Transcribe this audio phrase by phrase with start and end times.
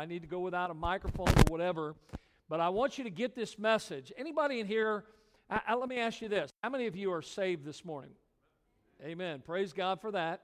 [0.00, 1.96] I need to go without a microphone or whatever.
[2.48, 4.12] But I want you to get this message.
[4.16, 5.04] Anybody in here,
[5.50, 6.50] I, I, let me ask you this.
[6.62, 8.12] How many of you are saved this morning?
[9.04, 9.42] Amen.
[9.44, 10.42] Praise God for that.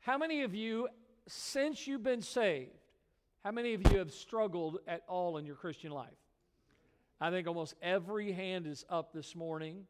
[0.00, 0.88] How many of you,
[1.26, 2.70] since you've been saved,
[3.44, 6.08] how many of you have struggled at all in your Christian life?
[7.20, 9.86] I think almost every hand is up this morning.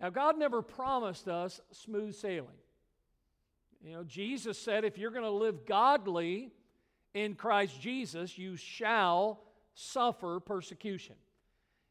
[0.00, 2.58] Now, God never promised us smooth sailing.
[3.80, 6.50] You know, Jesus said if you're going to live godly
[7.14, 9.40] in Christ Jesus, you shall
[9.74, 11.14] suffer persecution.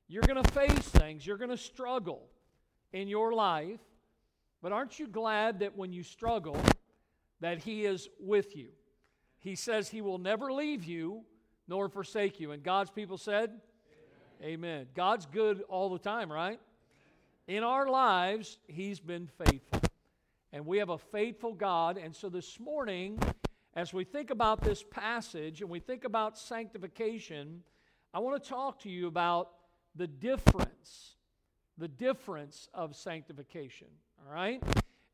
[0.07, 2.27] You're going to face things, you're going to struggle
[2.91, 3.79] in your life.
[4.61, 6.57] But aren't you glad that when you struggle,
[7.41, 8.69] that He is with you?
[9.39, 11.23] He says He will never leave you
[11.67, 12.51] nor forsake you.
[12.51, 13.49] And God's people said,
[14.41, 14.53] Amen.
[14.53, 14.87] Amen.
[14.93, 16.59] God's good all the time, right?
[17.47, 19.81] In our lives, He's been faithful.
[20.53, 21.97] And we have a faithful God.
[21.97, 23.19] And so this morning,
[23.75, 27.63] as we think about this passage and we think about sanctification,
[28.13, 29.49] I want to talk to you about
[29.95, 31.15] the difference,
[31.77, 33.87] the difference of sanctification.
[34.25, 34.61] All right?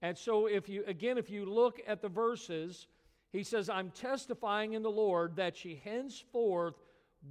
[0.02, 2.88] And so, if you, again, if you look at the verses,
[3.32, 6.76] he says, I'm testifying in the Lord that ye henceforth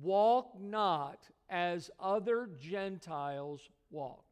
[0.03, 4.25] walk not as other Gentiles walk.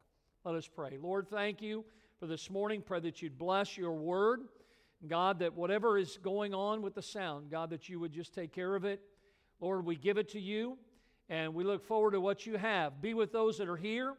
[0.43, 0.97] Let us pray.
[1.01, 1.83] Lord, thank you
[2.19, 2.81] for this morning.
[2.81, 4.41] Pray that you'd bless your word.
[5.05, 8.51] God, that whatever is going on with the sound, God, that you would just take
[8.51, 9.01] care of it.
[9.59, 10.77] Lord, we give it to you
[11.29, 13.01] and we look forward to what you have.
[13.01, 14.15] Be with those that are here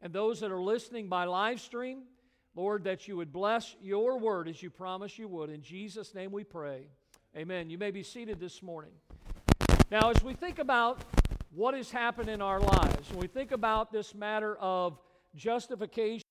[0.00, 2.04] and those that are listening by live stream.
[2.56, 5.50] Lord, that you would bless your word as you promised you would.
[5.50, 6.86] In Jesus' name we pray.
[7.36, 7.68] Amen.
[7.68, 8.92] You may be seated this morning.
[9.90, 11.02] Now, as we think about
[11.50, 14.98] what has happened in our lives, when we think about this matter of
[15.34, 16.23] justification,